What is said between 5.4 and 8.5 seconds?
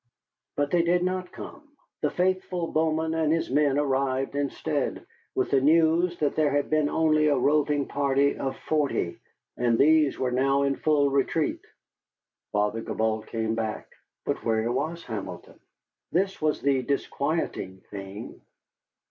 the news that there had been only a roving party